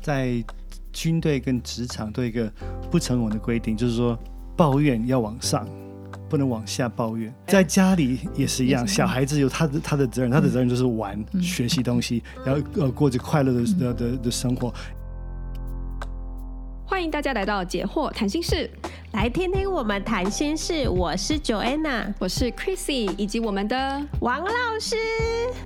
[0.00, 0.42] 在
[0.92, 2.50] 军队跟职场都有一个
[2.90, 4.18] 不成文的规定，就是说
[4.56, 5.66] 抱怨要往上，
[6.28, 7.32] 不能往下抱怨。
[7.46, 14.72] 在家里也是一样，小孩子有他的他的责任，他的责任就是玩、学习东西，然后呃过着快乐的的的的生活。
[16.86, 18.68] 欢迎大家来到解惑谈心室，
[19.12, 20.88] 来听听我们谈心事。
[20.88, 24.96] 我是 Joanna，我是 Chrissy，以及我们的王老师。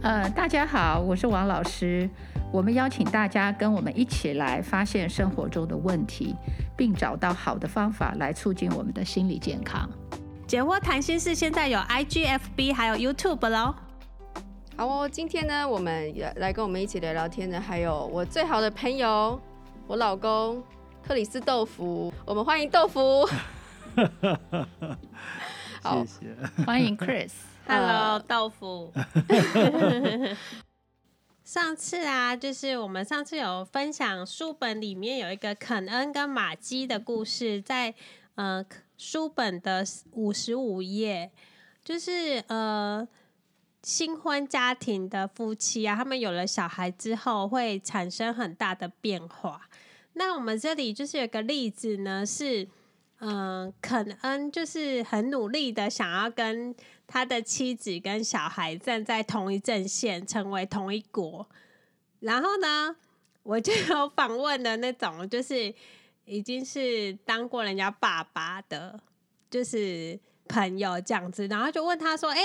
[0.03, 2.09] 呃，大家好，我是王老师。
[2.55, 6.37] 我们邀请大家跟我们一起来发现生活中的问题，
[6.77, 9.91] 并找到好的方法来促进我们的心理健康。
[10.47, 13.75] 解惑谈心事现在有 IGFB 还有 YouTube 喽。
[14.77, 19.41] 好哦，今天呢，我们来跟我们一起聊聊天的，还有我最好的朋友，
[19.89, 20.63] 我老公。
[21.03, 23.29] 克里斯豆腐，我们欢迎豆腐。
[25.83, 27.33] 好 谢谢，欢迎 Chris。
[27.67, 28.93] Hello， 豆腐。
[31.45, 37.95] 上次啊，就是我们上次有分享书本里面有一个肯恩跟玛姬的故事，在
[38.37, 38.65] 呃
[38.97, 41.31] 书本的五十五页，
[41.85, 43.07] 就是呃
[43.83, 49.69] 新婚家庭的夫妻啊，他们有了小孩之后会产生很大的变化。
[50.15, 52.67] 那我们这里就是有个例子呢，是，
[53.27, 56.75] 嗯、肯恩就是很努力的想要跟
[57.07, 61.49] 他的妻子跟小孩站在同一阵线，成为同一国。
[62.21, 62.95] 然后呢，
[63.43, 65.75] 我就有访问的那种，就是
[66.25, 69.01] 已经是当过人家爸爸的，
[69.49, 72.41] 就是朋友这样子，然后就问他说：“哎。”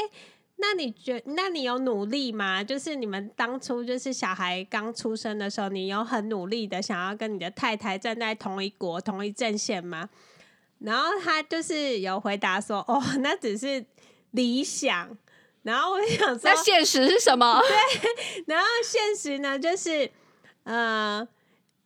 [0.61, 2.61] 那你觉，那你有努力吗？
[2.61, 10.09] 就是你们当初就是小孩刚出生的时候，你有很努力的想要跟你的太太站在同一国、同一阵线吗？
[10.79, 13.85] 然后他就是有回答说：“哦，那只是
[14.31, 15.17] 理想。”
[15.63, 17.61] 然后我想说，那现实是什么？
[17.67, 20.09] 对，然后现实呢，就是
[20.63, 21.27] 呃。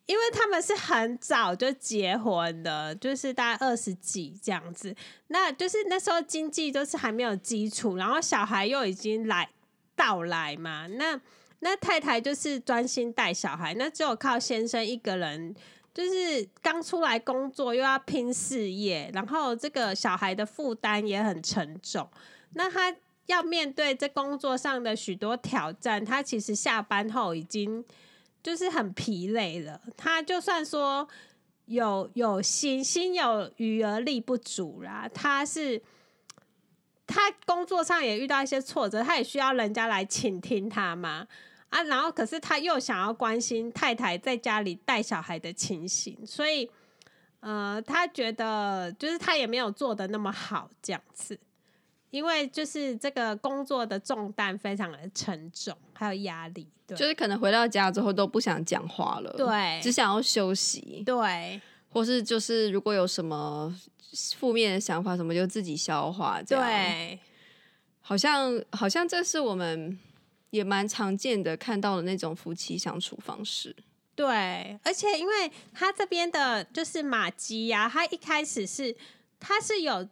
[0.05, 4.93] 因为他们是很早就结婚的，就是大概二十几这样子，
[5.27, 9.47] 那就是那时候经济都是还没有基础，然后小孩又已经来
[9.95, 11.17] 到来嘛，那
[11.59, 15.55] 那太太就是专心带小孩，那只有靠先生一个人，
[15.93, 22.09] 就是刚出来工作又要拼事业，然后这个小孩的负担也很沉重，
[22.53, 22.95] 那他
[23.27, 27.83] 要面对这工作上的许多挑战，他其实下班后已经。
[28.43, 31.07] 就是很疲累了，他就算说
[31.67, 35.09] 有有心心有余而力不足啦。
[35.13, 35.81] 他是
[37.07, 41.25] 他工作上也遇到一些挫折，他也需要人家来倾听他嘛
[41.73, 41.83] 啊。
[41.83, 46.69] 然后可是他又想要关心太太在家里带小孩的情形，所以
[47.39, 51.39] 呃，他觉得就是他也没有做的那么好这样子。
[52.09, 61.59] 因为就是这个工作的重担非常的沉重，还有压力，对，就是可能回到家之后都不想讲话了，对，只想要休息，对，
[61.89, 63.75] 或是就是如果有什么
[64.35, 67.19] 负面的想法什么，就自己消化，对，
[67.99, 69.97] 好像好像这是我们
[70.53, 73.75] 也蛮常见的看到的那种夫妻相处方式，
[74.13, 78.95] 对，而且因为他这边的就是玛姬呀，他一开始是
[79.39, 80.07] 他是有。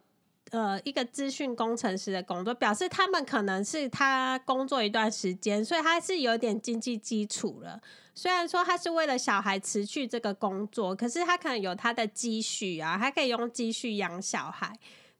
[0.50, 7.80] 呃，一个资讯工程师的工作，表示他们可能是他工作一段时间，所以他是有点经济基础了。
[8.14, 14.70] 虽然说他是为了小孩辞去这个工作，可是他可能有他的积蓄啊，他可以用积蓄养小孩。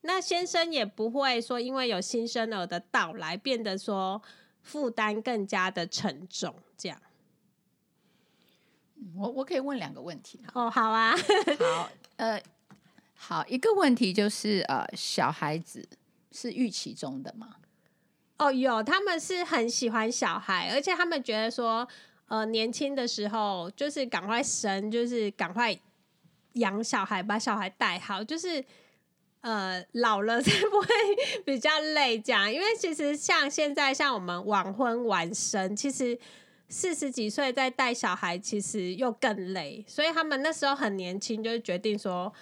[0.02, 4.20] 那先生也不会说因为有新生儿的到来，变得说
[4.62, 6.54] 负担更加的沉重。
[6.76, 7.00] 这样，
[9.14, 11.14] 我我可以问两个问题哦，好啊，
[11.58, 12.42] 好，呃。
[13.24, 15.88] 好，一个问题就是，呃，小孩子
[16.32, 17.54] 是预期中的吗？
[18.38, 21.86] 哦，有，他们是很喜欢小孩，而且他们觉得说，
[22.26, 25.72] 呃，年轻的时候就是赶快生，就是赶快
[26.54, 28.62] 养小孩，把小孩带好，就是
[29.42, 30.88] 呃，老了 才不会
[31.44, 32.18] 比较累。
[32.18, 36.18] 这样，因为其实像现在，像我们晚婚晚生，其实
[36.68, 39.84] 四十几岁再带小孩，其实又更累。
[39.86, 42.32] 所以他们那时候很年轻，就决定说。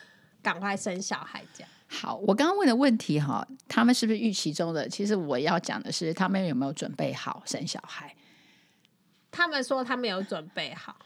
[0.43, 2.17] 赶快生小孩，这样好。
[2.17, 4.88] 我刚刚问的问题哈，他们是不是预期中的？
[4.88, 8.17] 其实我要讲的是，他们有没有准备好生小孩？
[9.31, 10.96] 他们说他们有准备好。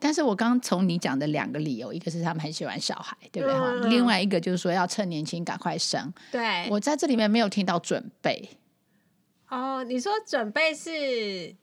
[0.00, 3.56] 但是我刚刚从你讲的两个理由，一个是他们很喜欢小孩，对不对？
[3.56, 6.12] 哈、嗯，另外一个就是说要趁年轻赶快生。
[6.32, 8.50] 对，我在这里面没有听到准备。
[9.48, 11.54] 哦，你说准备是？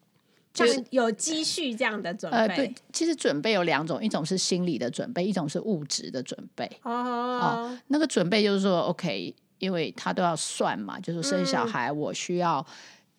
[0.54, 2.36] 就是有积蓄这样的准备。
[2.36, 6.66] 呃，对，其实准备有两种，一种是心理的准备，一种是物质的准备。
[6.81, 12.66] 哦，哦，那个准备就是说，OK，因为他都要算嘛，就是生小孩，我需要、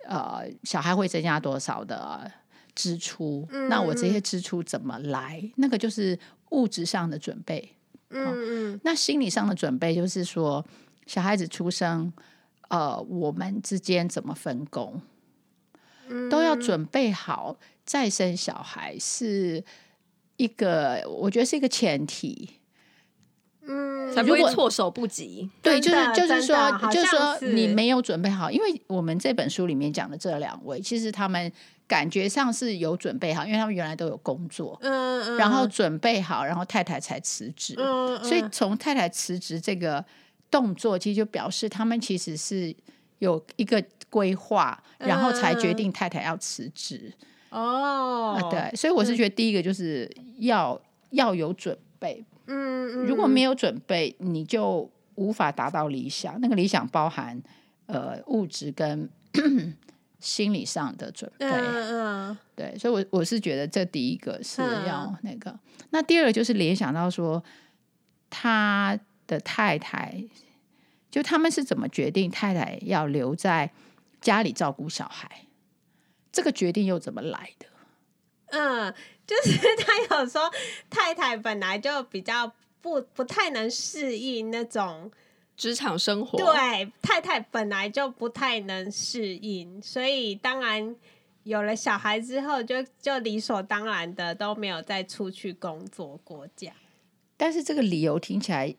[0.08, 2.28] 嗯、呃，小孩会增加多少的
[2.78, 5.42] 支出，嗯那我这些支出怎么来？
[5.56, 6.16] 那个就是
[6.50, 7.68] 物质上的准备。
[8.10, 10.64] 嗯嗯那心理上的准备就是说，
[11.06, 12.12] 小孩子出生，
[12.68, 15.02] 呃，我们之间怎么分工，
[16.08, 17.56] 嗯都要准备好。
[17.84, 19.64] 再生小孩是
[20.36, 22.57] 一个，我觉得是一个前提。
[23.68, 25.48] 嗯，才不会如果措手不及。
[25.62, 26.56] 对，就是就是说
[26.90, 31.52] 就是说你没有准备好，因为我们这本书里面讲的这两位，其实他们
[31.86, 37.74] 感觉上是有准备好，因为他们原来都有工作，嗯嗯，然后准备好，然后太太才辞职。
[37.76, 40.04] 嗯，所以从太太辞职这个
[40.50, 42.74] 动作，其实就表示他们其实是
[43.18, 47.12] 有一个规划，然后才决定太太要辞职。
[47.50, 48.38] 哦。
[48.40, 50.80] 啊，，对，所以我是觉得第一个就是要
[51.10, 56.40] 要有准备，嗯，嗯如果没有准备，你就无法达到理想。
[56.40, 57.40] 那个理想包含
[57.86, 59.08] 呃物质跟
[60.20, 61.46] 心理上的准备。
[61.46, 65.56] 嗯嗯对，所以我我是觉得这第一个是嗯要那个，
[65.90, 67.42] 那第二个就是联想到说
[68.28, 68.98] 他
[69.28, 70.24] 的太太，
[71.10, 73.70] 就他们是怎么决定太太要留在
[74.20, 75.46] 家里照顾小孩，
[76.32, 77.66] 这个决定又怎么来的？
[78.50, 78.94] 嗯，
[79.28, 80.50] 就是 他有说
[80.88, 85.10] 太太本来就比较不不太能适应那种，
[85.54, 90.96] 职场生活，对，太太本来就不太能适应，所以当然
[91.42, 96.74] 有了小孩之后就，就就理所当然的都没有再出去工作过这样。
[97.36, 98.74] 但是这个理由听起来，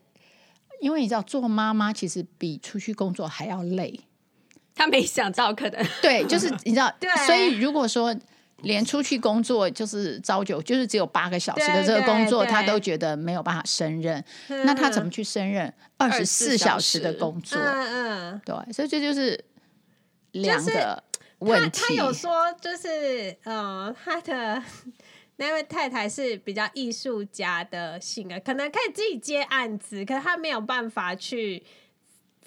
[0.80, 4.00] 因为你知道做妈妈其实比出去工作还要累。
[4.74, 8.16] 他没想到可能对，就是你知道 对，所以如果说
[8.62, 17.58] 连出去工作就是朝九，就是只有八个小时的这个工作，他都觉得没有办法胜任，那他怎么去胜任二十四小时的工作？
[17.60, 19.42] 嗯嗯，对，所以这就是
[20.32, 21.02] 两个他
[21.38, 21.94] 问他他。
[21.94, 24.62] 有说，就是呃，他的
[25.36, 31.62] 那位太太是比较艺术家的性格，可能可以自己接案子，可是他没有办法去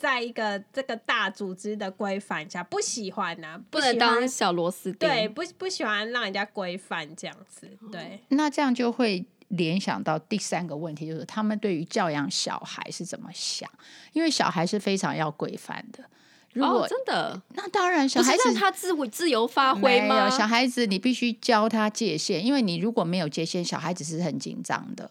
[0.03, 5.07] 在一个这个大组织的规范下，不喜欢呐、啊，不能喜欢当小螺丝钉。
[5.07, 13.69] 对，不不喜欢让人家规范这样子，对，那这样就会联想到第三个问题，就是他们对于教养小孩是怎么想？
[14.11, 16.03] 因为小孩是非常要规范的。
[16.51, 20.29] 如果、哦、真的，那当然，小孩子让他自我自由发挥吗？
[20.29, 25.09] 小孩子，你必须教他界限，因为你如果没有界限，小孩子是很紧张的，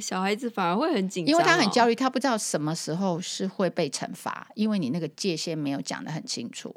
[0.00, 6.74] 小孩子反而会很紧张、哦，因为他很焦虑，他不知道什么时候是会被惩罚，因为你那个界限没有讲的很清楚。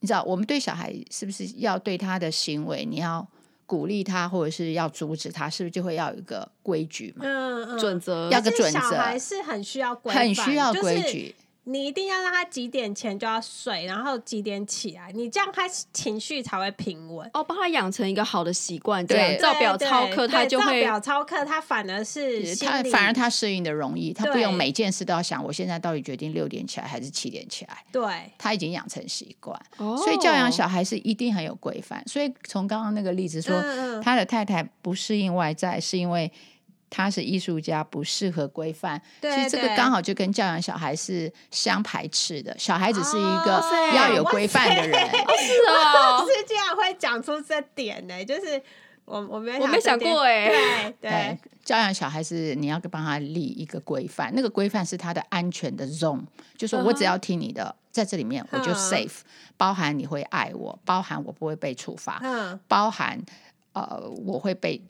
[0.00, 3.26] 你知道，我们对小孩是不是要对他的行为，你要
[3.66, 7.24] 鼓励他，或者是要阻止他，是不是就会要有一个规矩嘛？
[7.24, 11.28] 嗯嗯，准则要个准则小孩是很需要规，很需要规矩。
[11.28, 11.34] 就是
[11.64, 17.30] 你一定要让他几点前就要睡，然后几点起来，你这样他情绪才会平稳。
[17.34, 27.84] 哦，帮他养成一个好的习惯，这对样照表操课，他就会照表操课，他反而是他反而他适应的容易，他不用每件事都要想，我现在到底决定六点起来还是七点起来？
[27.92, 32.02] 对，他已经养成习惯，哦所以教养小孩是一定很有规范。
[32.08, 36.32] 所以从刚刚那个例子说，嗯嗯他的太太不适应外在，是因为
[36.90, 39.00] 他是艺术家，不适合规范。
[39.20, 42.54] 对其实这个对刚好就跟教养小孩是相排斥的。
[42.58, 44.98] 小孩子是一个哦要有规范的人。
[45.08, 48.60] 是哦，是这样会讲出这点呢、就是
[49.04, 56.22] 我我没有我没想过哎、对对对，教养小孩是你要帮他立一个规范，那个规范是他的安全的 zone，
[56.56, 59.20] 就说我只要听你的，在这里面我就 safe，
[59.56, 63.20] 包含你会爱我，包含我不会被处罚，嗯包含
[63.72, 64.80] 呃我会被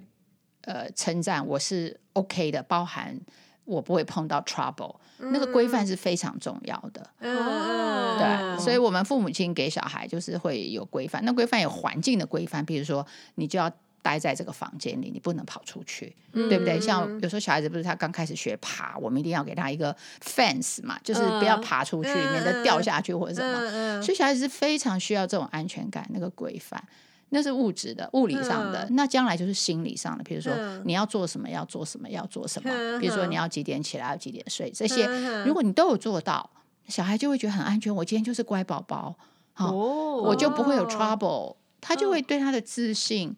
[0.71, 3.19] 呃称赞我是 OK 的，包含
[3.65, 7.05] 我不会碰到 trouble，、那个规范是非常重要的。
[7.21, 13.71] 对，嗯所以我们父母亲给小孩就是会有规范，那规范有环境的规范，比如说你就要
[14.03, 16.81] 待在这个房间里，你不能跑出去，对不对？
[16.81, 24.03] 像有时候小孩子不是他刚开始学爬，我们一定要给他一个 fence 嘛，就是不要爬出去，嗯免得掉下去或者什么。
[24.03, 26.83] 所以小孩子是非常需要这种安全感，那个规范。
[27.31, 30.23] 那是物质的、物理上的，那将来就是心理上的。
[30.25, 32.71] 比如说，嗯你要做什么，要做什么，要做什么。
[32.71, 36.51] 嗯比如说，你要几点起来，要几点睡，这些嗯如果你都有做到，
[36.89, 37.95] 小孩就会觉得很安全。
[37.95, 39.17] 我今天就是乖宝宝，
[39.53, 43.35] 好，哦，我就不会有哦 trouble，他就会对他的自信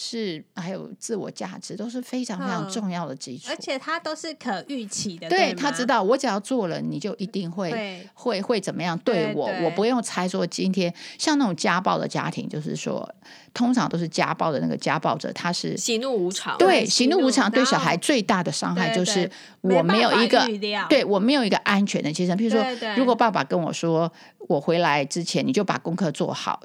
[0.00, 3.48] 是还有自我价值都是非常非常嗯重要的基础。
[3.48, 13.12] 而且他都是可预期的，对吗他知道，我只要做了，你就一定会对会会怎么样对我，对对我不用猜说今天像那种家暴的家庭，就是说
[13.52, 19.28] 通常都是家暴的那个家暴者，他是喜怒无常，对喜怒无常，对小孩最大的伤害就是
[19.62, 20.46] 我没有一个
[20.88, 22.38] 对我没有一个安全的精神。
[22.38, 22.64] 譬如说
[22.96, 24.12] 如果爸爸跟我说，
[24.46, 26.62] 我回来之前你就把功课做好。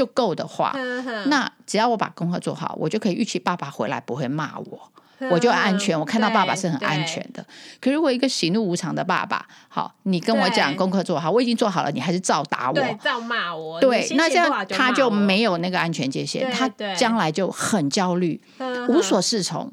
[0.00, 0.74] 就够的话，
[1.28, 4.90] 那只要我把功课做好，我就可以预期爸爸回来不会骂我。
[5.30, 7.44] 我就安全，我看到爸爸是很安全的。
[7.78, 16.66] 可如果一个喜怒无常的爸爸，好，你跟我讲功课做好，我已经做好了，你还是照打我，照骂我，对，那这样他就没有那个安全界限，他
[16.96, 18.40] 将来就很焦虑，
[18.88, 19.70] 无所适从。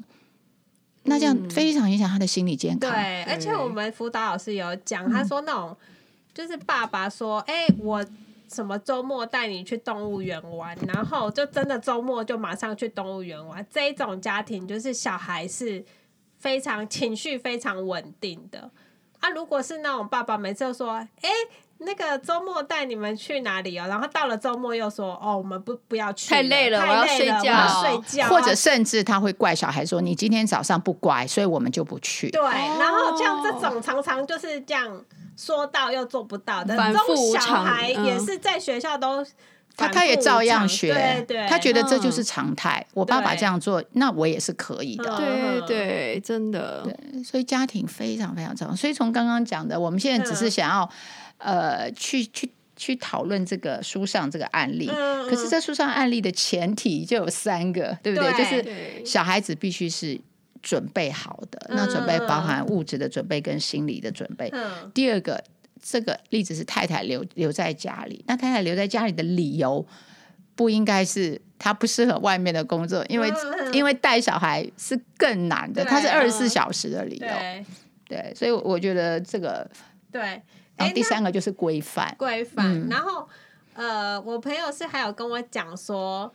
[1.04, 2.90] 那这样非常影响他的心理健康。
[2.90, 5.74] 对，而且我们辅导老师有讲，他说那种
[6.34, 8.04] 就是爸爸说，哎，我。
[8.50, 13.64] 什么周末带你去动物园玩，然后就真的周末就马上去动物园玩。
[13.70, 15.84] 这一种家庭就是小孩是
[16.38, 18.70] 非常情绪非常稳定的
[19.20, 19.28] 啊。
[19.30, 21.30] 如果是那种爸爸每次都说：“哎，
[21.78, 35.04] 那个周末带你们去哪里哦？”然后到了周末又说：“哦，我们不不要去，太累了，太累了，我要睡觉，睡觉。”或者甚至他会怪小孩说：“你今天早上不乖，所以我们就不去。”对，然后像这种常常就是这样。
[35.36, 39.24] 说到又做不到的，反复无常，小孩也是在学校都
[39.76, 42.84] 他他也照样学，对对，他觉得这就是常态。
[42.92, 45.16] 我爸爸这样做，那我也是可以的。
[45.16, 46.82] 对对，真的。
[46.82, 48.74] 对，所以家庭非常非常重要。
[48.74, 50.90] 所以从刚刚讲的，我们现在只是想要
[51.38, 54.86] 呃去去去讨论这个书上这个案例。
[54.86, 58.32] 可是，这书上案例的前提就有三个，对不对？
[58.32, 60.20] 就是小孩子必须是。
[60.60, 64.50] 准备好的，那准备包含物质的准备跟心理的准备。
[64.52, 65.42] 嗯、第二个，
[65.80, 69.86] 这个例子是太太留留在家里，那太太留在家里的理由
[70.56, 77.28] 不应该是她不适合外面的工作，因为、嗯、因为带小孩是更难的，她是二十四小时的理由。
[77.28, 77.64] 对，
[78.08, 79.70] 对，所以我觉得这个
[80.10, 80.42] 对。
[80.78, 82.66] 然后第三个就是规范，规范。
[82.66, 83.28] 嗯、然后
[83.74, 86.32] 呃，我朋友是还有跟我讲说，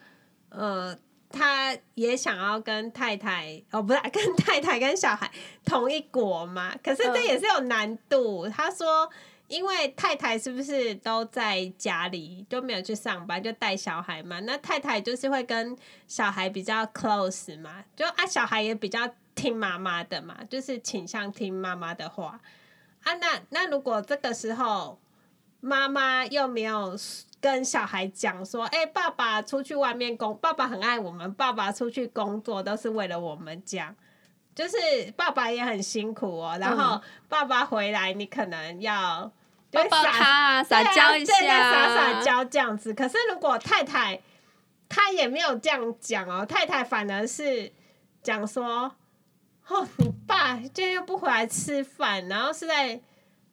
[0.50, 0.96] 呃。
[1.36, 5.32] 他也想要跟太太哦，不是跟太太跟小孩
[5.66, 6.76] 同一国嘛？
[6.84, 8.48] 可是这也是有难度。
[8.48, 9.10] 他说，
[9.48, 14.40] 因为太太是不是都在家里都没有去上班，就带小孩嘛？
[14.42, 15.76] 那太太就是会跟
[16.08, 17.84] 小孩比较 close 嘛？
[17.96, 22.40] 就啊，小孩也比较听妈妈的嘛，就是倾向听妈妈的话
[23.04, 23.14] 啊。
[23.16, 25.00] 那那如果这个时候
[25.60, 26.98] 妈妈又没有。
[27.44, 31.34] 跟小孩讲说：“哎、欸，爸爸出去外面工，爸爸很爱我们。
[31.34, 33.94] 爸爸出去工作都是为了我们家，
[34.56, 34.78] 就是
[35.18, 36.58] 爸爸也很辛苦哦。
[36.58, 39.30] 然后爸爸回来，你可能要
[39.70, 42.94] 抱抱他，撒娇一下，撒撒娇这样子。
[42.94, 44.22] 可是如果太太，
[44.88, 47.70] 她也没有这样讲哦，太太反而是
[48.22, 48.96] 讲说：
[49.68, 53.02] 哦，你爸今天又不回来吃饭，然后是在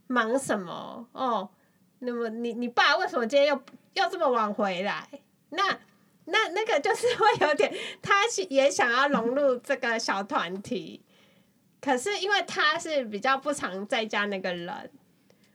[0.06, 1.06] 忙什么？
[1.12, 1.50] 哦，
[2.00, 3.62] 那么你你爸为什么今天又？”
[3.94, 5.08] 又这么晚回来，
[5.48, 5.64] 那
[6.26, 11.02] 那那个就是会有点，他也想要融入这个小团体，
[11.80, 14.90] 可是因为他是比较不常在家那个人，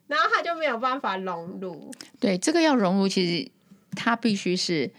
[0.08, 1.90] 然后他就没有办法融入。
[2.20, 3.50] 对，这个要融入，其实
[3.96, 4.92] 他必须是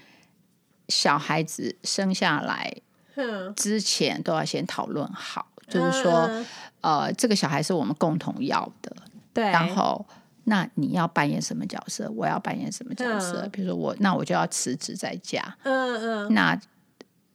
[0.88, 2.74] 小孩子生下来
[3.54, 6.30] 之前都要先讨论好，嗯、就是说，
[6.80, 8.96] 呃，这个小孩是我们共同要的，
[9.32, 10.06] 对，然后。
[10.48, 12.08] 那你要扮演什么角色？
[12.14, 13.40] 我要扮演什么角色？
[13.40, 15.42] 嗯、比如说我，那我就要辞职在家。
[15.64, 16.34] 嗯嗯。
[16.34, 16.56] 那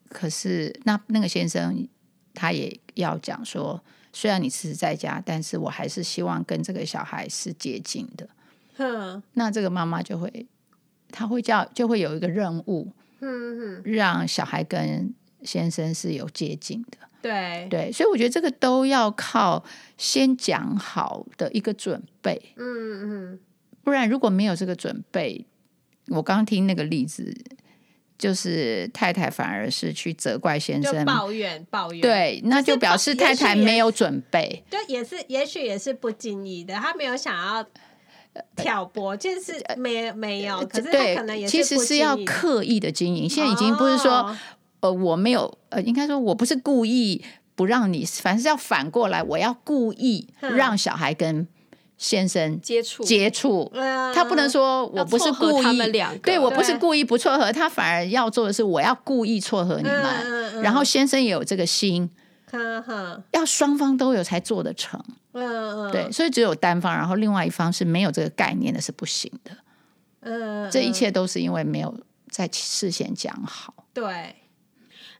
[0.08, 1.86] 可是那那个先生
[2.34, 3.84] 他也要讲说，
[4.14, 8.30] 虽然你辞职在家，但是我还是希望跟这个小孩是接近的。
[8.78, 9.22] 嗯。
[9.34, 10.48] 那这个妈妈就会，
[11.12, 16.98] 他会叫，就会有一个任务，嗯嗯，让小孩跟先生是有接近的。
[17.21, 19.63] 对对，所以我觉得这个都要靠
[19.95, 23.39] 先讲好的一个准备，嗯嗯，
[23.83, 25.45] 不然如果没有这个准备，
[26.07, 27.31] 我刚听那个例子，
[28.17, 37.63] 就是太太反而是去责怪先生，抱怨抱怨，对，那就表示太太没有准备，对，也是也许也是不经意的，他没有想要
[38.55, 44.36] 挑拨，就是没没有，可是他可能也是其实是要刻意的经营，现在已经不是说。
[44.82, 47.24] 呃，我没有，呃，应该说，我不是故意
[47.56, 51.48] 不让你，反正是要反过来，我要故意让小孩跟
[51.98, 53.72] 先生接触接触。
[54.14, 62.10] 他不能说我不是故意，他们两个对我不是故意不撮合，他反而要做的是我要故意撮合你们，然后先生也有这个心，
[63.32, 65.00] 要双方都有才做得成。
[65.34, 69.52] 嗯对，所以只有单方，然后另外一方是没有这个概念的，是不行的。
[70.22, 71.96] 嗯，这一切都是因为没有
[72.30, 73.74] 在事先讲好。
[73.94, 74.36] 对。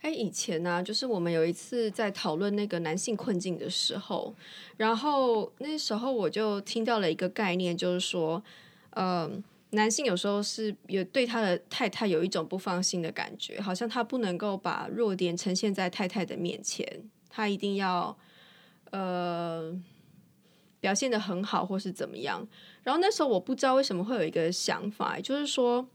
[0.02, 4.34] 哎，以前呢、就是我们有一次在讨论那个男性困境的时候，
[4.78, 8.44] 然后那时候我就听到了一个概念，就是说，
[8.92, 9.32] 嗯、呃，
[9.70, 18.18] 男性有时候是有对他的太太有一种不放心的感觉，好像他不能够把弱点呈现在太太的面前，他一定要
[18.90, 19.80] 呃
[20.80, 22.48] 表现得很好，或是怎么样。
[22.82, 25.88] 然后那时候我不知道为什么会有一个想法，就是说。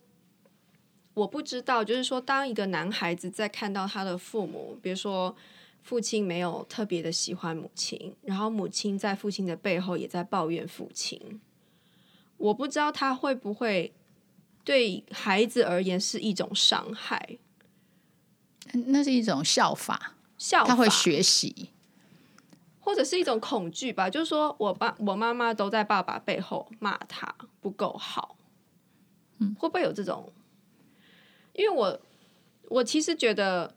[1.16, 5.34] 我不知道，就是说，当一个男孩子在看到他的父母，比如说
[5.82, 11.40] 父亲没有特别的喜欢母亲，然后母亲在父亲的背后也在抱怨父亲，
[12.36, 13.94] 我不知道他会不会
[14.62, 17.38] 对孩子而言是一种伤害。
[18.72, 21.70] 那是一种效法，效法他会学习。
[22.80, 28.36] 或者是一种恐惧吧，就是说我爸我妈妈都在爸爸背后骂他不够好，
[29.38, 30.30] 嗯，会不会有这种？
[31.56, 32.00] 因为我
[32.68, 33.74] 我其实觉得，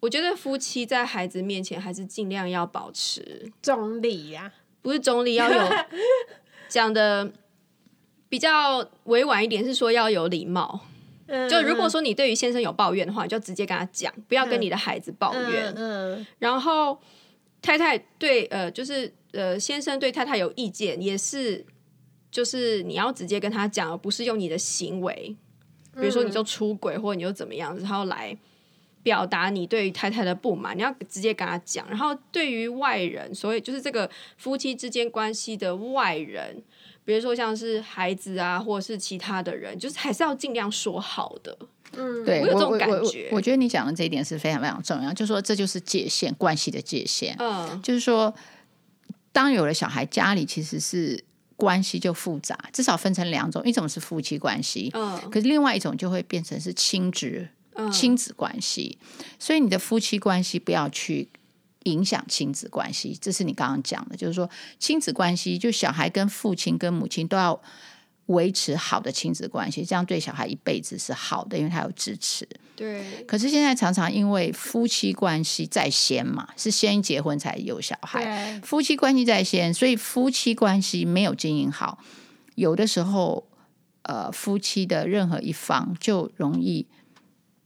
[0.00, 5.58] 我觉得夫妻在孩子面前还是尽量要保持中立呀，不是中立，要有
[6.68, 7.32] 讲的
[8.28, 10.80] 比较委婉一点，是说要有礼貌。
[11.50, 15.72] 就如果说你对于先生有抱怨的话，你就直接跟他讲，不要跟你的孩子抱怨。
[15.76, 16.98] 嗯，然后。
[17.62, 21.66] 太太对呃，就是呃，先生对太太有意见，也是
[22.30, 25.34] 就是你要直接跟他讲，而不是用你的行为，
[25.96, 28.36] 比如说你就出轨或者你又怎么样，然后来
[29.02, 31.88] 表达你对于太太的不满，你要直接跟他讲。
[31.88, 36.62] 然后对于外人，所以就是这个夫妻之间关系的外人，
[37.04, 41.56] 比如说像是孩子啊，或者是其他的人，就是还是要尽量说好的。
[41.96, 47.36] 嗯，对我有这种感觉我我我，我觉得你讲的这一点是非常非常重要，就是说这就是界限，关系的界限。
[47.38, 48.34] 嗯，就是说，
[49.30, 51.22] 当有了小孩，家里其实是
[51.56, 58.98] 关系就复杂，至少分成两种，一种是夫妻关系，嗯，可是另外一种就会变成是亲子、嗯、亲子关系。
[59.38, 61.28] 所以你的夫妻关系不要去
[61.84, 64.48] 影响亲子关系，这是你刚刚讲的，就是说
[64.78, 67.60] 亲子关系，就小孩跟父亲跟母亲都要。
[68.26, 72.48] 维持好的亲子关系，这样对小孩一辈子是好的，因为他有支持。
[72.74, 73.24] 对。
[73.26, 78.60] 可是现在常常因为夫妻关系在先嘛，是先结婚才有小孩。
[78.64, 81.98] 夫妻关系在先，所以夫妻关系没有经营好，
[82.56, 83.46] 有的时候，
[84.02, 86.86] 呃，夫妻的任何一方就容易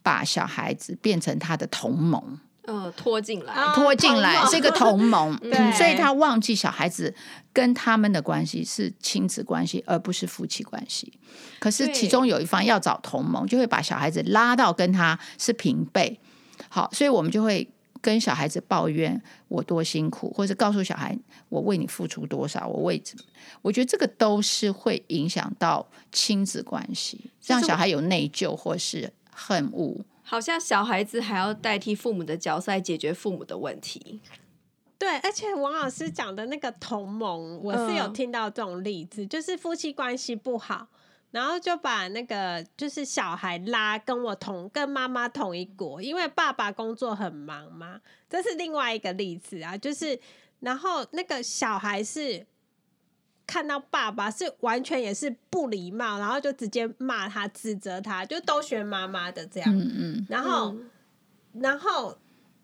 [0.03, 2.39] 把小孩子变成他的同盟。
[2.67, 5.37] 呃，拖进来，拖进来是一个同盟，
[5.77, 7.13] 所以他忘记小孩子
[7.53, 11.13] 跟他们的关系是亲子关系，而不是夫妻关系。
[11.59, 16.21] 可是其中有一方要找同盟，就会把小孩子拉到跟他是平辈。
[16.69, 17.69] 好，所以我们就会
[18.03, 21.19] 跟小孩子抱怨我多辛苦，或者告诉小孩
[21.49, 23.25] 我为你付出多少，我为什么？
[23.63, 30.05] 我觉得这个都是会影响到亲子关系，让小孩有内疚或是恨恶。
[30.31, 34.21] 好像小孩子还要代替父母的角色来解决父母的问题。
[34.97, 40.87] 对，而且王老师讲的那个同盟，我是有听到这种例子，就是夫妻关系不好，
[41.33, 48.01] 然后就把那个就是小孩拉跟我同跟妈妈同一国，因为爸爸工作很忙嘛。
[48.29, 50.17] 这是另外一个例子啊，就是
[50.61, 52.47] 然后那个小孩是。
[53.51, 59.77] 看到爸爸是完全也是不礼貌，然后就直接骂他、指责他，就都学妈妈的这样。
[59.77, 60.27] 嗯嗯。
[60.29, 60.77] 然后，
[61.55, 62.17] 然后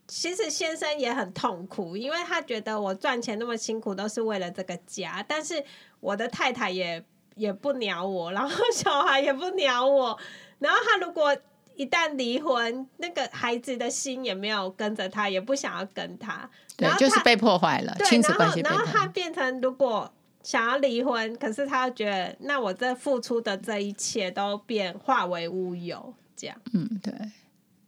[0.07, 5.61] 其实先生也很痛苦，因为他觉得我赚钱那么辛苦都是为了这个家，但是
[5.99, 10.17] 我的太太也也不鸟我，然后小孩也不鸟我，
[10.61, 11.37] 然后他如果
[11.75, 18.61] 一旦离婚，那个孩子的心也没有跟着他，也不想要跟他，对，就是被破坏了亲子关系。
[18.61, 20.13] 然后他变成如果。
[20.47, 26.57] 想要离婚，可是他觉得，那我这付出的这一切都变化为乌有，这样。
[26.73, 27.13] 嗯，对。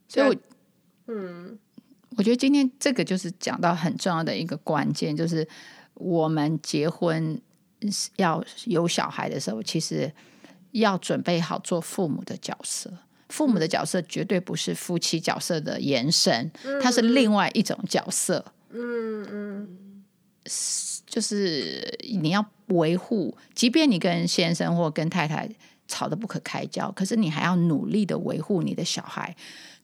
[0.09, 0.35] 所以我，
[1.07, 1.57] 嗯，
[2.17, 5.47] 我觉得今天这个就是讲到很重要的一个关键，就是
[5.93, 7.41] 我们结婚
[8.17, 10.11] 要有小孩的时候，其实
[10.71, 12.91] 要准备好做父母的角色。
[13.29, 18.43] 父母的角色绝对不是夫妻角色的延伸，嗯，它是另外一种角色。
[18.71, 19.77] 嗯嗯。
[21.09, 25.49] 就是你要维护，即便你跟先生或跟太太
[25.87, 29.35] 吵得不可开交，可是你还要努力的维护你的小孩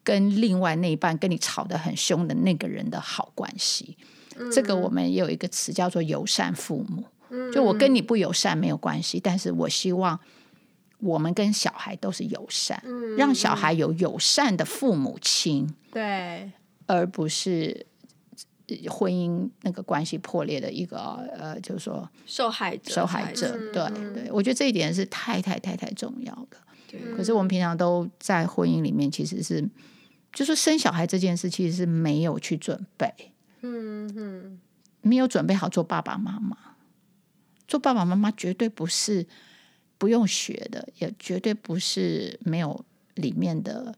[0.04, 3.98] 跟另外那一半跟你吵得很凶的那个人的好关系。
[4.38, 7.04] 嗯、这个我们也有一个词叫做友善父母。
[7.52, 10.18] 就我跟你不友善没有关系，但是我希望
[11.00, 16.52] 我们跟小孩都是友善，嗯、让小孩有友善的父母亲，对，
[16.86, 17.88] 而不是。
[18.90, 20.98] 婚姻那个关系破裂的一个
[21.38, 26.58] 呃，就是说受害者，受害者，对、嗯、对，我觉得这一点是太太太太重要的。
[26.88, 29.68] 对，可是我们平常都在婚姻里面，其实是，
[30.34, 33.14] 就是生小孩这件事，其实是没有去准备，
[33.62, 34.60] 嗯嗯，
[35.02, 36.58] 没有准备好做爸爸妈妈，
[37.68, 39.28] 做爸爸妈妈绝对不是
[39.98, 42.84] 不用学的，也绝对不是没有
[43.16, 43.96] 里面的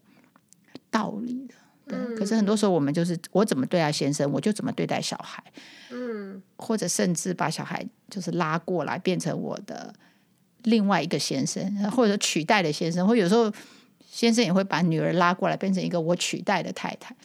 [0.89, 1.55] 道理的。
[1.87, 5.43] 对，可是很多时候我们就是我怎么对待先生，我就怎么对待小孩，
[5.91, 9.93] 嗯，或者甚至把小孩就是拉过来变成我的
[10.63, 13.51] 另外一个先生，或者取代的先生，或有时候
[14.09, 17.15] 先生也会把女儿拉过来，变成一个我取代的太太，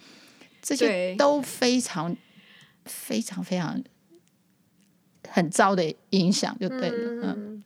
[0.60, 2.16] 这些都非常
[2.84, 3.82] 非常非常
[5.28, 7.34] 很糟的影响，就对了，嗯。
[7.36, 7.64] 嗯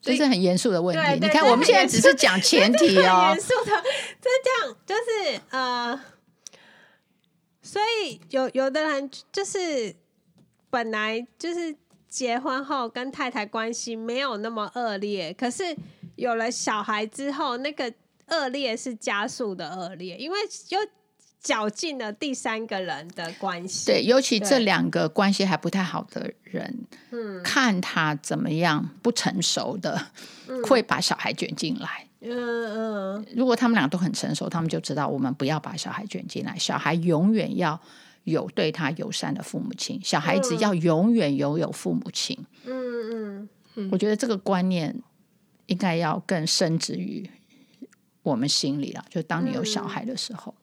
[0.00, 1.20] 这是很严肃的问题。
[1.20, 3.32] 你看，我们现在只是讲前提哦。
[3.32, 3.72] 严肃的，
[4.20, 6.00] 这样就是呃，
[7.62, 9.94] 所以有有的人就是
[10.70, 11.74] 本来就是
[12.08, 15.76] 结婚后跟太太关系没有那么恶劣，可是
[16.16, 17.92] 有了小孩之后，那个
[18.28, 20.38] 恶劣是加速的恶劣，因为
[20.70, 20.78] 又。
[21.40, 30.08] 绞尽了第三个人的关系，对，尤其这两个关系还不太好的人，嗯，看他怎么样不成熟的，
[30.48, 32.06] 嗯、会把小孩卷进来。
[32.20, 36.54] 嗯嗯，如果他们俩都很成熟，他们就知道我们不要把小孩卷进来。
[36.58, 37.80] 小孩永远要
[38.24, 42.38] 有对他友善的父母亲，小孩子要永远拥有父母亲。
[42.66, 44.94] 嗯嗯，我觉得这个观念
[45.66, 47.30] 应该要更深植于
[48.22, 49.02] 我们心里了。
[49.08, 50.54] 就当你有小孩的时候。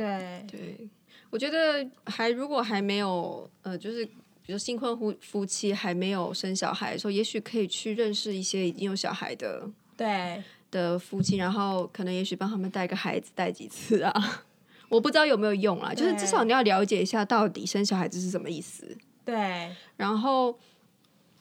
[0.00, 0.88] 对对，
[1.30, 4.04] 我觉得还如果还没有呃，就是
[4.42, 14.44] 比如新婚夫夫妻还没有生小孩的时候，也许可以去认识一些已经有小孩的对的夫妻，然后可能也许帮他们带个孩子带几次啊，
[14.88, 18.96] 我不知道有没有用啊，就是至少你要了解一下到底生小孩子是什么意思。
[19.24, 20.58] 对，然后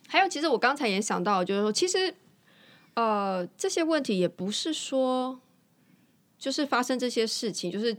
[0.08, 2.14] 还有，其实我刚才也想到，就是说，其实
[2.94, 5.40] 呃，这些问题也不是说
[6.38, 7.98] 就是发生这些事情，就是。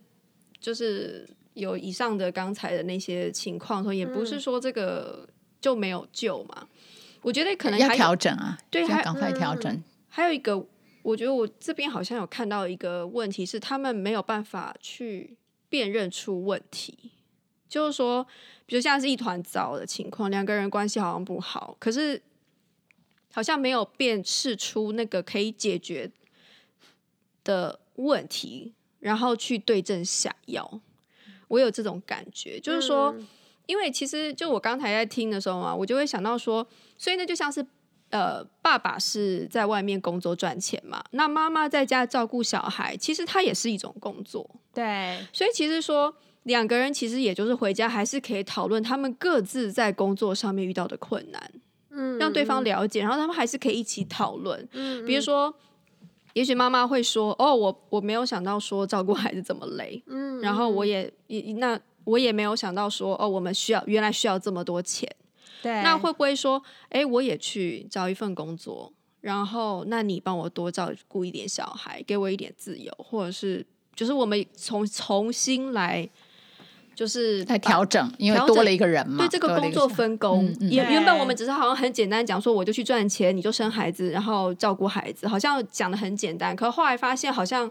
[0.61, 5.29] 就是有以上的刚才的那些情况，说也不是说这个
[5.61, 6.59] 就没有救嘛。
[6.61, 6.69] 嗯、
[7.23, 9.83] 我觉得可能要调整啊，对，还赶快调整、嗯。
[10.09, 10.67] 还有一个，
[11.03, 15.37] 我觉得我这边好像有看到一个问题是，他们没有办法去
[15.69, 17.13] 辨认出问题，
[17.69, 18.27] 就是说，
[18.67, 22.21] 比如现在是一团糟的情况，两个人关系好像不好，可是
[23.33, 26.11] 好像没有辨识出那个可以解决
[27.45, 28.75] 的问题。
[29.01, 30.81] 然后去对症下药，
[31.49, 33.27] 我有这种感觉，就是说，嗯、
[33.67, 36.67] 因为其实就我刚才在听的时候嘛，我就会想到说，
[36.99, 37.65] 所以那就像是，
[38.11, 51.53] 呃，爸爸是在外面工作赚钱嘛，那妈妈在家照顾小孩，其实他也是一种工作，对，所以其实说两个人其实也就是回家还是可以讨论他们各自在工作上面遇到的困难，
[51.89, 55.55] 嗯，让对方了解，然后他们还是可以一起讨论，嗯，比如说。
[56.35, 65.09] 也许妈妈会说：“哦，我我没有想到说照顾孩子这么累，嗯，然后我也也那我也没有想到说哦，我们需要原来需要这么多钱，
[65.63, 76.09] 对，那会不会说，哎，我也去找一份工作，然后那你帮我多照顾一点小孩，给我一点自由，或者是就是我们重重新来。”
[76.95, 79.25] 就是在调整，因为多了一个人嘛。
[79.25, 86.55] 对这个工作分工，原、嗯嗯、原本我们只是好像很简单讲说，我就去赚钱，你就生孩子，然后照顾孩子，好像讲的很简单。
[86.55, 87.71] 可后来发现好像，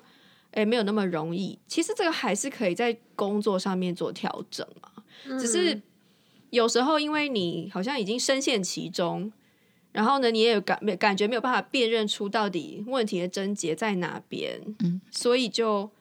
[0.52, 1.60] 哎，没有那么容易。
[1.68, 4.90] 其实这个还是可以在工作上面做调整嘛。
[5.38, 5.80] 只是
[6.50, 9.32] 有时候因为你好像已经深陷其中，
[9.92, 15.92] 然后呢，你也有感感觉没有办法辨认出到底问题的症结在哪边，嗯，所以就。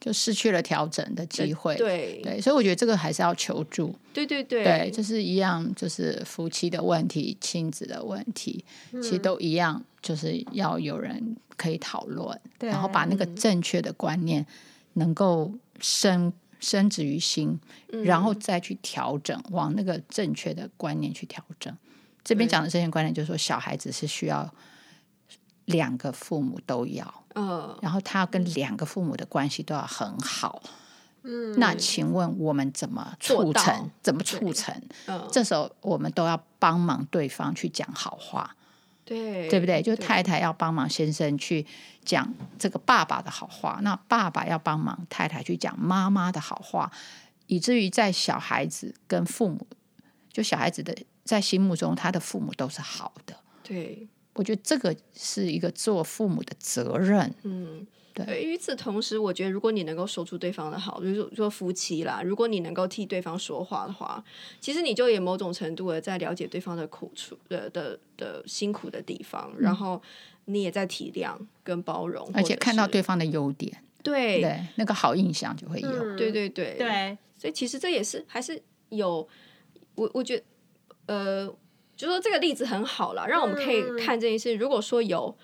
[0.00, 14.46] 就失去了调整的机会，对对，所以我觉得这个还是要求助，对对对，对，就是一样，就是夫妻的问题、亲子的问题，嗯、其实都一样，就是要有人可以讨论，然后把那个正确的观念
[14.94, 17.58] 能够深深植于心，
[17.92, 21.76] 嗯、然后再去调整，往那个正确的观念去调整。
[22.24, 24.52] 这边讲的这些观念，就是说小孩子是需要
[25.68, 27.14] 两个父母都要。
[27.34, 30.60] 嗯，然后他要跟两个父母的关系都要很好。
[31.22, 33.90] 嗯，那请问我们怎么促成？
[34.02, 34.74] 怎么促成？
[35.06, 38.56] 嗯，这时候我们都要帮忙对方去讲好话，
[39.04, 39.82] 对，对不对？
[39.82, 41.64] 就太太要帮忙先生去
[42.04, 46.90] 讲这个爸爸的好话，那爸爸要帮忙太太去讲妈妈的好话，
[47.46, 49.66] 以至于在小孩子跟父母，
[50.32, 53.36] 就小孩子的在心目中，他的父母都是好的。
[53.62, 54.08] 对。
[54.38, 57.34] 我觉得这个是一个做父母的责任。
[57.42, 58.44] 嗯，对。
[58.44, 64.22] 与此同时，我觉得如果你能够说出对方的好，比如说说夫妻啦，如果你能够替对方说话的话，
[64.60, 70.00] 其实你就也某种程度的在了解对方的苦处的的的辛苦的地方，嗯、然后
[70.44, 75.88] 你也在体谅跟包容，而且看到对方的优点，对对，那个好印象就会有。
[75.88, 79.28] 嗯、对对对对，所以其实这也是还是有
[79.96, 80.44] 我我觉得
[81.06, 81.52] 呃。
[81.98, 84.54] 就说这个例子很好了，让我们可以看这件事。
[84.54, 85.36] 如果说有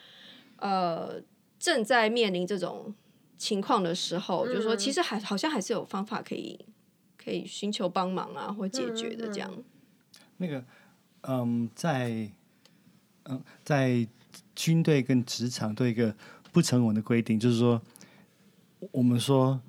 [0.59, 1.21] 呃
[1.59, 2.95] 正在面临这种
[3.37, 6.65] 情况的时候，就是说其实还好像还是有方法可以
[7.19, 9.53] 可以寻求帮忙啊，或解决的这样。
[10.37, 10.65] 那个
[11.23, 12.31] 嗯，在
[13.25, 14.07] 嗯在
[14.55, 16.15] 军队跟职场都有一个
[16.53, 17.83] 不成文的规定，就是说，
[18.93, 19.61] 我们说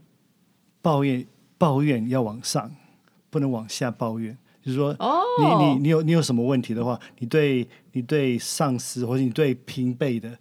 [0.84, 1.26] 抱怨
[1.58, 2.72] 抱怨要往上，
[3.32, 4.38] 不能往下抱怨。
[4.66, 4.92] 就是说，
[5.40, 10.36] 你你你有你有什么问题的话，你对你对上司或者你对平辈的，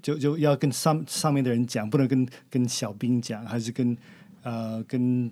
[0.00, 3.96] 就就要跟上上面的人讲，不能跟跟小兵讲，还是跟
[4.44, 5.28] 呃跟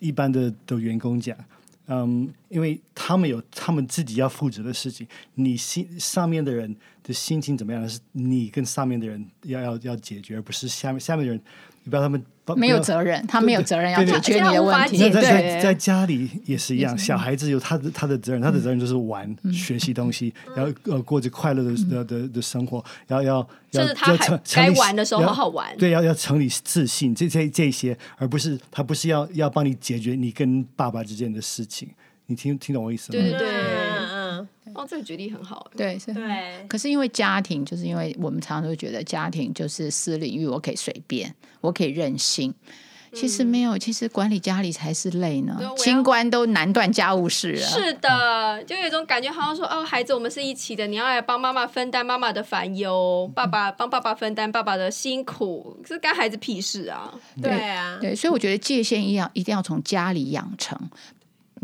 [0.00, 1.36] 一般的的员工讲。
[1.86, 11.38] 嗯，因为他们有他们自己要负责的事情，你心上面的人的心情怎么样，是你跟上面的人要要要解决，而不是下面下面的人，
[11.84, 12.22] 你不要他们
[12.56, 14.98] 没有责任，他没有责任要解决你的问题。
[15.10, 31.88] 在在在，家里也是一样，小孩子有他的他的责任，他的责任就是玩、嗯、学习东西，然后呃过着快乐的的的的生活，然后要要要他还该玩的时候好好玩，对，要要成立自信，这这这些，而不是他不是要要帮你解决你跟爸爸之间的事情。
[32.26, 33.20] 你听听懂我意思吗？
[33.20, 33.52] 对对对，
[34.24, 35.70] 嗯嗯，哦，这个举例很好。
[35.76, 36.12] 对，是。
[36.12, 36.66] 对。
[36.68, 42.54] 可是因为家庭，就是因为我们常常都觉得家庭就是私领域，我可以随便，我可以任性。
[43.16, 45.56] 其实没有，其实管理家里才是累呢。
[45.76, 47.68] 清官都难断家务事啊。
[47.68, 57.14] 是的，就有一种感觉，好像说哦，孩子，我们是一起的，你要来帮妈妈分担妈妈的烦忧，爸爸帮爸爸分担爸爸的辛苦，是干孩子屁事啊？
[57.40, 60.76] 对啊，对，所以我觉得界限一定要一定要从家里养成。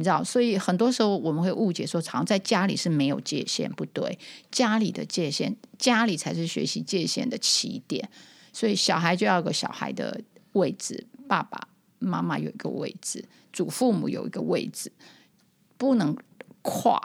[0.01, 4.19] 你知道，所以很多时候我们会误解说，好像在家里是没有界限，不对，
[4.51, 8.09] 家里的界限，家里才是学习界限的起点。
[8.53, 10.19] 所以小孩就要有个小孩的
[10.55, 14.91] 位置，爸爸妈妈有一个位置，祖父母有一个位置，
[15.77, 16.17] 不能
[16.63, 16.99] 跨。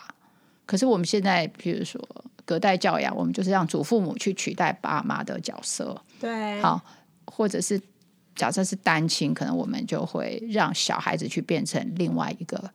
[0.66, 2.02] 可是我们现在，比如说
[2.46, 6.82] 隔代教养，我们就是让祖父母去取代爸妈的角色，对，好，
[7.26, 7.82] 或者是。
[8.36, 12.70] 假设是单亲，可能我们就会让小孩子去变成另外一个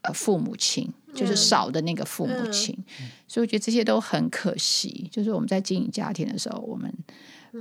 [0.00, 2.74] 呃父母亲，就是少的那个父母亲。
[2.98, 5.06] 嗯、所以我觉得这些都很可惜。
[5.12, 6.90] 就是我们在经营家庭的时候，我们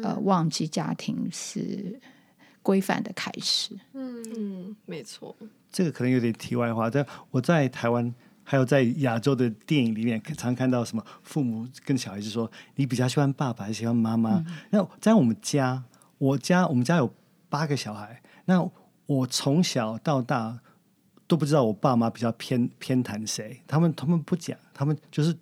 [0.01, 1.99] 呃忘记家庭是
[2.61, 3.77] 规范的开始。
[3.91, 5.35] 嗯嗯，没错。
[5.69, 15.83] 这个可能有点题外话，但我在台湾还有在亚洲的电影里面，常看到什么父母跟小孩子说：“你比较喜欢爸爸还是喜欢妈妈？”那、嗯、在我们家。
[16.23, 17.13] 我家我们家有
[17.49, 18.65] 八个小孩，那
[19.05, 20.57] 我从小到大
[21.27, 25.35] 都不知道我爸妈比较偏偏袒谁，他们他们不讲，他们就是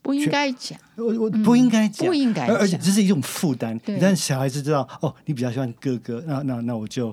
[0.00, 3.78] 不应该讲，我我不应该讲，不应该，而且这是一种负担。
[4.00, 7.12] 但小孩子知道哦，你比较喜欢哥哥，那那那我就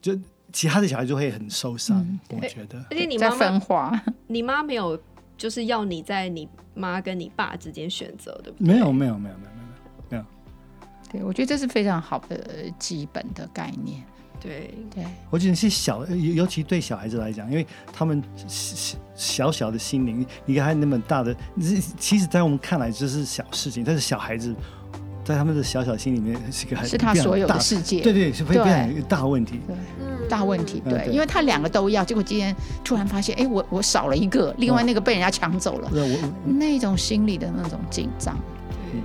[0.00, 0.18] 就
[0.50, 2.78] 其他的小孩就会很受伤，嗯、我觉得。
[2.90, 4.98] 而且你妈分化， 你妈没有
[5.36, 8.72] 就是要你在你妈跟你爸之间选择，对不对？
[8.72, 9.55] 没有没有没有没有。
[11.10, 12.38] 对，我觉得这是非常好的
[12.78, 14.02] 基本的概念。
[14.38, 18.22] 对对，我觉得是小，尤其对小孩子来讲，因为他们
[19.16, 21.34] 小小的心灵，你看他那么大的，
[21.98, 24.54] 其实，在我们看来这是小事情，但是小孩子
[25.24, 28.02] 在他们的小小心里面是个很是他所有的世界。
[28.02, 29.58] 对对，是会变成一个大问题。
[29.66, 30.82] 对，大问题。
[30.84, 35.90] 对，因为他两个都要，结果今天突然发现，哎，我我少了一个，另外那个被人家抢走了，
[36.44, 38.36] 那种心理的那种紧张。
[38.92, 39.02] 嗯。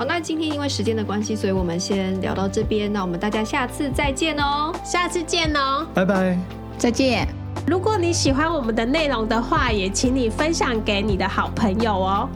[0.00, 2.90] 好，那今天因为时间的关系，所以我们先聊到这边。
[2.90, 6.38] 那我们大家下次再见哦，下次见哦，拜拜，
[6.78, 7.28] 再见。
[7.66, 12.28] 如果你喜欢我们的内容的话，也请你分享给你的好朋友哦。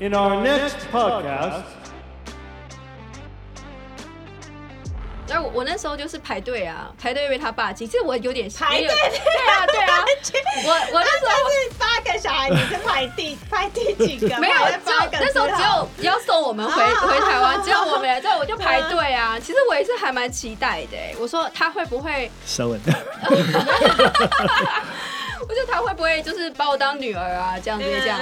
[0.00, 1.83] In our next podcast.
[5.34, 7.88] 然后我那时候就是排队啊，排队为他爸亲。
[7.88, 8.94] 其实我有点排队，对
[9.52, 10.04] 啊对啊。
[10.64, 14.38] 我我那时候是八个小孩，你是排第排第几个？
[14.38, 19.36] 没有，就那时候只有要送我们回回台湾，只有我们， 对，我就排队啊。
[19.40, 20.96] 其实我也是还蛮期待的。
[21.18, 22.80] 我说他会不会收稳？
[25.48, 27.56] 我觉得他会不会就是把我当女儿啊？
[27.60, 28.20] 这样子这样。